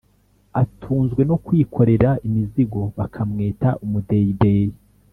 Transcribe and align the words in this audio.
atunzwe 0.61 1.21
no 1.29 1.35
kwikorera 1.45 2.09
imizigo 2.27 2.81
bakamwita 2.97 3.69
umudeyideyi 3.83 4.75